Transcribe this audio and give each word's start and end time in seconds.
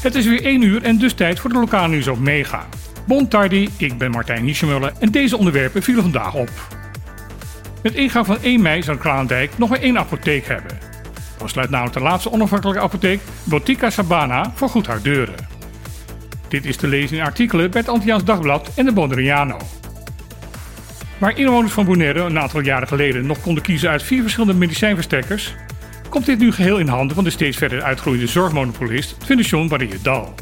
Het 0.00 0.14
is 0.14 0.26
weer 0.26 0.44
1 0.44 0.62
uur 0.62 0.82
en 0.82 0.98
dus 0.98 1.12
tijd 1.12 1.40
voor 1.40 1.50
de 1.50 1.58
lokale 1.58 1.88
nieuws 1.88 2.08
op 2.08 2.18
Mega. 2.18 2.66
Bon 3.06 3.28
tardi, 3.28 3.68
ik 3.76 3.98
ben 3.98 4.10
Martijn 4.10 4.44
Niesemuller 4.44 4.92
en 4.98 5.10
deze 5.10 5.36
onderwerpen 5.36 5.82
vielen 5.82 6.02
vandaag 6.02 6.34
op. 6.34 6.50
Met 7.82 7.94
ingang 7.94 8.26
van 8.26 8.38
1 8.42 8.62
mei 8.62 8.82
zal 8.82 8.96
Klanendijk 8.96 9.58
nog 9.58 9.68
maar 9.68 9.80
één 9.80 9.98
apotheek 9.98 10.46
hebben. 10.46 10.78
Dan 11.38 11.48
sluit 11.48 11.70
namelijk 11.70 11.96
de 11.96 12.02
laatste 12.02 12.32
onafhankelijke 12.32 12.80
apotheek, 12.80 13.20
Botica 13.44 13.90
Sabana, 13.90 14.52
voor 14.54 14.68
goed 14.68 14.86
haar 14.86 15.02
deuren. 15.02 15.34
Dit 16.48 16.64
is 16.64 16.76
te 16.76 16.86
lezen 16.86 17.16
in 17.16 17.22
artikelen 17.22 17.70
bij 17.70 17.80
het 17.80 17.90
Antiaans 17.90 18.24
Dagblad 18.24 18.70
en 18.74 18.84
de 18.84 18.92
Bonaireano. 18.92 19.56
Waar 21.18 21.38
inwoners 21.38 21.72
van 21.72 21.84
Bonaire 21.84 22.20
een 22.20 22.38
aantal 22.38 22.60
jaren 22.60 22.88
geleden 22.88 23.26
nog 23.26 23.40
konden 23.40 23.62
kiezen 23.62 23.90
uit 23.90 24.02
vier 24.02 24.22
verschillende 24.22 24.58
medicijnverstrekkers, 24.58 25.54
komt 26.08 26.26
dit 26.26 26.38
nu 26.38 26.52
geheel 26.52 26.78
in 26.78 26.88
handen 26.88 27.14
van 27.14 27.24
de 27.24 27.30
steeds 27.30 27.56
verder 27.56 27.82
uitgroeiende 27.82 28.26
zorgmonopolist 28.26 29.16
Fondation 29.24 29.68
Barrière 29.68 30.02
Dal. 30.02 30.34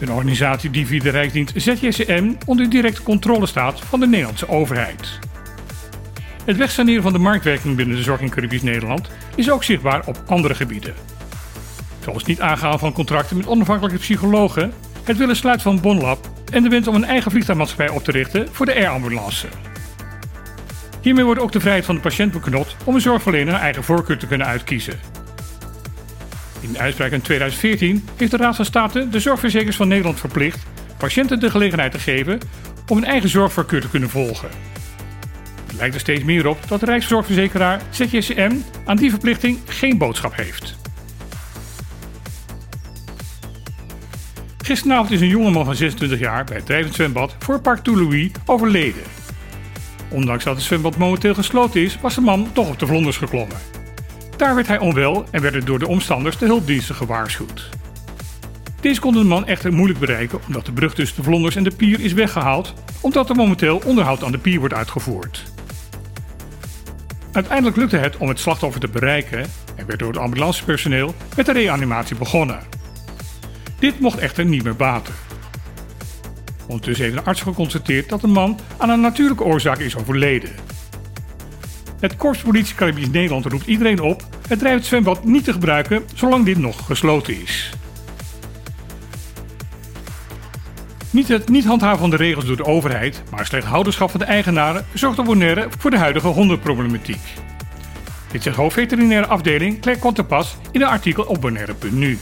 Een 0.00 0.10
organisatie 0.10 0.70
die 0.70 0.86
via 0.86 1.02
de 1.02 1.10
Rijksdienst 1.10 1.52
ZJCM 1.56 2.32
onder 2.46 2.70
directe 2.70 3.02
controle 3.02 3.46
staat 3.46 3.80
van 3.80 4.00
de 4.00 4.06
Nederlandse 4.06 4.48
overheid. 4.48 5.18
Het 6.44 6.56
wegsaneren 6.56 7.02
van 7.02 7.12
de 7.12 7.18
marktwerking 7.18 7.76
binnen 7.76 7.96
de 7.96 8.02
zorg 8.02 8.20
in 8.20 8.30
Caribisch 8.30 8.62
Nederland 8.62 9.08
is 9.34 9.50
ook 9.50 9.64
zichtbaar 9.64 10.06
op 10.06 10.22
andere 10.26 10.54
gebieden. 10.54 10.94
Zoals 12.00 12.24
niet 12.24 12.40
aangaan 12.40 12.78
van 12.78 12.92
contracten 12.92 13.36
met 13.36 13.46
onafhankelijke 13.46 13.98
psychologen, 13.98 14.72
het 15.04 15.16
willen 15.16 15.36
sluiten 15.36 15.64
van 15.64 15.80
Bonlab 15.80 16.30
en 16.52 16.62
de 16.62 16.68
wens 16.68 16.88
om 16.88 16.94
een 16.94 17.04
eigen 17.04 17.30
vliegtuigmaatschappij 17.30 17.88
op 17.88 18.04
te 18.04 18.10
richten 18.10 18.48
voor 18.52 18.66
de 18.66 18.74
airambulance. 18.74 19.46
Hiermee 21.06 21.24
wordt 21.24 21.40
ook 21.40 21.52
de 21.52 21.60
vrijheid 21.60 21.84
van 21.84 21.94
de 21.94 22.00
patiënt 22.00 22.32
beknot 22.32 22.76
om 22.84 22.94
een 22.94 23.00
zorgverlener 23.00 23.54
een 23.54 23.60
eigen 23.60 23.84
voorkeur 23.84 24.18
te 24.18 24.26
kunnen 24.26 24.46
uitkiezen. 24.46 24.98
In 26.60 26.72
de 26.72 26.78
uitspraak 26.78 27.10
in 27.10 27.20
2014 27.20 28.08
heeft 28.16 28.30
de 28.30 28.36
Raad 28.36 28.56
van 28.56 28.64
State 28.64 29.08
de 29.08 29.20
zorgverzekers 29.20 29.76
van 29.76 29.88
Nederland 29.88 30.20
verplicht 30.20 30.66
patiënten 30.96 31.40
de 31.40 31.50
gelegenheid 31.50 31.92
te 31.92 31.98
geven 31.98 32.38
om 32.86 32.96
een 32.96 33.04
eigen 33.04 33.28
zorgvoorkeur 33.28 33.80
te 33.80 33.88
kunnen 33.88 34.10
volgen. 34.10 34.48
Het 35.66 35.76
lijkt 35.76 35.94
er 35.94 36.00
steeds 36.00 36.24
meer 36.24 36.46
op 36.46 36.58
dat 36.68 36.80
de 36.80 36.86
Rijkszorgverzekeraar 36.86 37.80
ZJCM 37.90 38.56
aan 38.84 38.96
die 38.96 39.10
verplichting 39.10 39.58
geen 39.66 39.98
boodschap 39.98 40.36
heeft. 40.36 40.76
Gisteravond 44.58 45.10
is 45.10 45.20
een 45.20 45.28
jongeman 45.28 45.64
van 45.64 45.74
26 45.74 46.18
jaar 46.18 46.44
bij 46.44 46.56
het 46.56 46.66
drijvend 46.66 46.94
zwembad 46.94 47.36
voor 47.38 47.60
Park 47.60 47.78
Toulouse 47.78 48.30
overleden. 48.46 49.15
Ondanks 50.10 50.44
dat 50.44 50.54
het 50.54 50.64
zwembad 50.64 50.96
momenteel 50.96 51.34
gesloten 51.34 51.80
is, 51.80 51.98
was 52.00 52.14
de 52.14 52.20
man 52.20 52.48
toch 52.52 52.68
op 52.68 52.78
de 52.78 52.86
vlonders 52.86 53.16
geklommen. 53.16 53.56
Daar 54.36 54.54
werd 54.54 54.66
hij 54.66 54.78
onwel 54.78 55.24
en 55.30 55.42
werden 55.42 55.64
door 55.64 55.78
de 55.78 55.88
omstanders 55.88 56.38
de 56.38 56.46
hulpdiensten 56.46 56.94
gewaarschuwd. 56.94 57.68
Deze 58.80 59.00
konden 59.00 59.22
de 59.22 59.28
man 59.28 59.46
echter 59.46 59.72
moeilijk 59.72 59.98
bereiken 59.98 60.38
omdat 60.46 60.66
de 60.66 60.72
brug 60.72 60.94
tussen 60.94 61.16
de 61.16 61.22
vlonders 61.22 61.56
en 61.56 61.64
de 61.64 61.70
pier 61.76 62.00
is 62.00 62.12
weggehaald, 62.12 62.74
omdat 63.00 63.28
er 63.28 63.36
momenteel 63.36 63.82
onderhoud 63.84 64.24
aan 64.24 64.32
de 64.32 64.38
pier 64.38 64.58
wordt 64.58 64.74
uitgevoerd. 64.74 65.44
Uiteindelijk 67.32 67.76
lukte 67.76 67.96
het 67.96 68.16
om 68.16 68.28
het 68.28 68.38
slachtoffer 68.38 68.80
te 68.80 68.88
bereiken 68.88 69.46
en 69.76 69.86
werd 69.86 69.98
door 69.98 70.08
het 70.08 70.18
ambulancepersoneel 70.18 71.14
met 71.36 71.46
de 71.46 71.52
reanimatie 71.52 72.16
begonnen. 72.16 72.60
Dit 73.78 74.00
mocht 74.00 74.18
echter 74.18 74.44
niet 74.44 74.64
meer 74.64 74.76
baten. 74.76 75.14
Ondertussen 76.66 77.04
heeft 77.04 77.16
een 77.16 77.24
arts 77.24 77.40
geconstateerd 77.40 78.08
dat 78.08 78.20
de 78.20 78.26
man 78.26 78.58
aan 78.76 78.90
een 78.90 79.00
natuurlijke 79.00 79.44
oorzaak 79.44 79.78
is 79.78 79.96
overleden. 79.96 80.50
Het 82.00 82.16
Korps 82.16 82.38
Politie 82.38 82.74
Caribisch 82.74 83.10
Nederland 83.10 83.44
roept 83.44 83.66
iedereen 83.66 84.00
op 84.00 84.24
het 84.48 84.58
drijvend 84.58 84.86
zwembad 84.86 85.24
niet 85.24 85.44
te 85.44 85.52
gebruiken 85.52 86.04
zolang 86.14 86.44
dit 86.44 86.58
nog 86.58 86.86
gesloten 86.86 87.42
is. 87.42 87.70
Niet 91.10 91.28
het 91.28 91.48
niet 91.48 91.64
handhaven 91.64 91.98
van 91.98 92.10
de 92.10 92.16
regels 92.16 92.44
door 92.44 92.56
de 92.56 92.64
overheid, 92.64 93.22
maar 93.30 93.46
slecht 93.46 93.66
houderschap 93.66 94.10
van 94.10 94.20
de 94.20 94.26
eigenaren 94.26 94.86
zorgt 94.94 95.18
op 95.18 95.24
Bonaire 95.24 95.68
voor 95.78 95.90
de 95.90 95.98
huidige 95.98 96.26
hondenproblematiek. 96.26 97.20
Dit 98.30 98.42
zegt 98.42 98.56
hoofdveterinaire 98.56 99.26
afdeling 99.26 99.80
Claire 99.80 100.00
Quantepas 100.00 100.56
in 100.70 100.82
een 100.82 100.88
artikel 100.88 101.24
op 101.24 101.40
Bonaire.nu. 101.40 102.18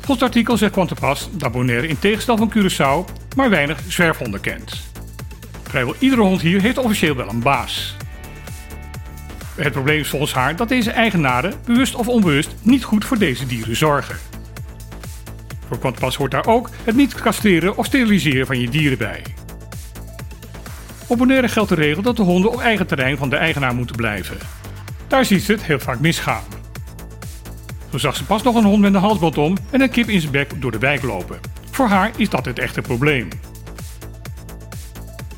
Volgens 0.00 0.20
het 0.20 0.22
artikel 0.22 0.56
zegt 0.56 0.72
Quantepas 0.72 1.28
dat 1.32 1.52
Bonaire 1.52 1.88
in 1.88 1.98
tegenstelling 1.98 2.52
van 2.52 2.62
Curaçao 2.62 3.12
maar 3.36 3.50
weinig 3.50 3.80
zwerfhonden 3.88 4.40
kent. 4.40 4.80
Vrijwel 5.62 5.94
iedere 5.98 6.22
hond 6.22 6.40
hier 6.40 6.60
heeft 6.60 6.78
officieel 6.78 7.16
wel 7.16 7.28
een 7.28 7.40
baas. 7.40 7.96
Het 9.54 9.72
probleem 9.72 10.00
is 10.00 10.08
volgens 10.08 10.32
haar 10.32 10.56
dat 10.56 10.68
deze 10.68 10.90
eigenaren, 10.90 11.54
bewust 11.64 11.94
of 11.94 12.08
onbewust, 12.08 12.54
niet 12.62 12.84
goed 12.84 13.04
voor 13.04 13.18
deze 13.18 13.46
dieren 13.46 13.76
zorgen. 13.76 14.16
Voor 15.68 15.78
Quantepas 15.78 16.16
hoort 16.16 16.30
daar 16.30 16.46
ook 16.46 16.70
het 16.84 16.96
niet 16.96 17.14
castreren 17.14 17.76
of 17.76 17.86
steriliseren 17.86 18.46
van 18.46 18.60
je 18.60 18.68
dieren 18.68 18.98
bij. 18.98 19.22
Op 21.06 21.18
Bonaire 21.18 21.48
geldt 21.48 21.68
de 21.68 21.74
regel 21.74 22.02
dat 22.02 22.16
de 22.16 22.22
honden 22.22 22.52
op 22.52 22.60
eigen 22.60 22.86
terrein 22.86 23.16
van 23.16 23.30
de 23.30 23.36
eigenaar 23.36 23.74
moeten 23.74 23.96
blijven. 23.96 24.36
Daar 25.06 25.24
ziet 25.24 25.42
ze 25.42 25.52
het 25.52 25.64
heel 25.64 25.78
vaak 25.78 26.00
misgaan. 26.00 26.59
Zo 27.90 27.98
zag 27.98 28.16
ze 28.16 28.24
pas 28.24 28.42
nog 28.42 28.54
een 28.54 28.64
hond 28.64 28.80
met 28.80 28.94
een 28.94 29.00
halsband 29.00 29.38
om 29.38 29.56
en 29.70 29.80
een 29.80 29.90
kip 29.90 30.08
in 30.08 30.20
zijn 30.20 30.32
bek 30.32 30.62
door 30.62 30.70
de 30.70 30.78
wijk 30.78 31.02
lopen. 31.02 31.40
Voor 31.70 31.86
haar 31.86 32.10
is 32.16 32.28
dat 32.28 32.44
het 32.44 32.58
echte 32.58 32.80
probleem. 32.80 33.28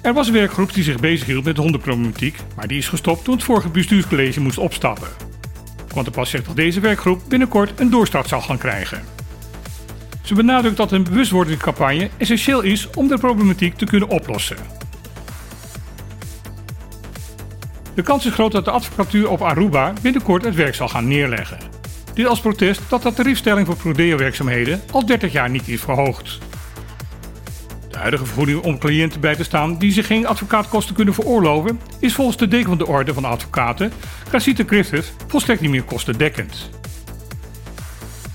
Er 0.01 0.13
was 0.13 0.27
een 0.27 0.33
werkgroep 0.33 0.75
die 0.75 0.85
zich 0.85 1.01
bezighield 1.01 1.45
met 1.45 1.57
de 1.57 1.63
hondenproblematiek, 1.63 2.39
maar 2.57 2.67
die 2.67 2.79
is 2.79 2.89
gestopt 2.89 3.25
toen 3.25 3.35
het 3.35 3.45
vorige 3.45 3.69
bestuurscollege 3.69 4.41
moest 4.41 4.59
opstappen. 4.59 5.09
Want 5.95 6.07
de 6.07 6.13
pas 6.13 6.31
zegt 6.31 6.47
dat 6.47 6.57
deze 6.57 6.81
werkgroep 6.81 7.23
binnenkort 7.29 7.81
een 7.81 7.91
doorstart 7.91 8.29
zal 8.29 8.41
gaan 8.41 8.59
krijgen. 8.59 9.03
Ze 10.23 10.35
benadrukt 10.35 10.77
dat 10.77 10.93
een 10.93 11.05
bewustwordingscampagne 11.05 12.11
essentieel 12.17 12.61
is 12.61 12.91
om 12.91 13.09
de 13.09 13.19
problematiek 13.19 13.75
te 13.75 13.85
kunnen 13.85 14.09
oplossen. 14.09 14.57
De 17.95 18.03
kans 18.03 18.27
is 18.27 18.33
groot 18.33 18.53
dat 18.53 18.65
de 18.65 18.71
advocatuur 18.71 19.31
op 19.31 19.43
Aruba 19.43 19.93
binnenkort 20.03 20.45
het 20.45 20.55
werk 20.55 20.75
zal 20.75 20.89
gaan 20.89 21.09
neerleggen. 21.09 21.72
Dit 22.15 22.27
als 22.27 22.41
protest 22.41 22.81
dat 22.89 23.03
de 23.03 23.13
tariefstelling 23.13 23.67
voor 23.67 23.77
prodeo-werkzaamheden 23.77 24.81
al 24.91 25.07
30 25.07 25.33
jaar 25.33 25.51
niet 25.51 25.69
is 25.69 25.81
verhoogd. 25.81 26.39
De 27.91 27.99
huidige 27.99 28.27
vergoeding 28.27 28.61
om 28.61 28.79
cliënten 28.79 29.21
bij 29.21 29.37
te 29.37 29.45
staan 29.45 29.79
die 29.79 29.93
zich 29.93 30.07
geen 30.07 30.27
advocaatkosten 30.27 30.95
kunnen 30.95 31.15
veroorloven, 31.15 31.81
is 31.99 32.15
volgens 32.15 32.37
de 32.37 32.49
deken 32.49 32.69
van 32.69 32.79
de 32.79 32.87
Orde 32.87 33.15
van 33.15 33.25
Advocaten, 33.25 33.93
Casita 34.31 34.65
Griffith, 34.67 35.13
volstrekt 35.27 35.61
niet 35.61 35.71
meer 35.71 35.83
kostendekkend. 35.83 36.71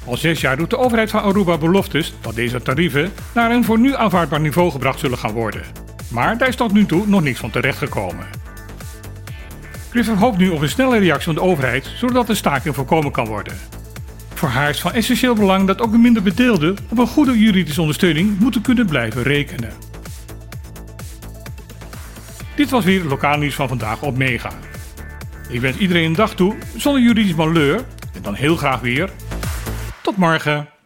Al 0.06 0.18
zes 0.18 0.42
jaar 0.42 0.58
doet 0.58 0.70
de 0.70 0.78
overheid 0.78 1.09
van 1.09 1.22
Aruba 1.22 1.58
beloftes 1.58 2.14
dat 2.22 2.36
deze 2.36 2.62
tarieven 2.62 3.12
naar 3.34 3.52
een 3.52 3.64
voor 3.64 3.80
nu 3.80 3.96
aanvaardbaar 3.96 4.40
niveau 4.40 4.72
gebracht 4.72 5.00
zullen 5.00 5.18
gaan 5.18 5.34
worden. 5.34 5.62
Maar 6.09 6.38
daar 6.38 6.48
is 6.48 6.56
tot 6.56 6.74
nu 6.74 6.86
toe 6.86 7.08
nog 7.08 7.22
niks 7.22 7.40
van 7.40 7.50
terechtgekomen. 7.50 8.47
Griffith 9.97 10.19
hoopt 10.19 10.38
nu 10.38 10.50
op 10.50 10.62
een 10.62 10.69
snelle 10.69 11.00
reactie 11.00 11.25
van 11.25 11.35
de 11.35 11.41
overheid, 11.41 11.91
zodat 11.96 12.28
de 12.28 12.35
staking 12.35 12.75
voorkomen 12.75 13.12
kan 13.12 13.25
worden. 13.25 13.58
Voor 14.34 14.50
haar 14.50 14.69
is 14.69 14.81
van 14.81 14.94
essentieel 14.94 15.35
belang 15.35 15.68
dat 15.68 15.81
ook 15.81 15.91
de 15.91 15.97
minder 15.97 16.24
bedeelden 16.24 16.78
op 16.90 16.97
een 16.97 17.08
goede 17.08 17.40
juridische 17.40 17.81
ondersteuning 17.81 18.40
moeten 18.40 18.62
kunnen 18.62 18.85
blijven 18.85 19.24
rekenen. 19.24 19.72
Dit 22.56 22.69
was 22.69 22.85
weer 22.85 23.00
het 23.00 23.09
lokaal 23.09 23.38
nieuws 23.38 23.56
van 23.56 23.68
vandaag 23.68 24.02
op 24.02 24.18
Mega. 24.18 24.52
Ik 25.50 25.62
wens 25.62 25.78
iedereen 25.78 26.06
een 26.06 26.14
dag 26.14 26.35
toe 26.35 26.56
zonder 26.75 27.02
juridisch 27.02 27.35
malheur 27.35 27.85
en 28.14 28.22
dan 28.22 28.34
heel 28.34 28.56
graag 28.56 28.79
weer. 28.79 29.09
Tot 30.02 30.18
morgen. 30.18 30.77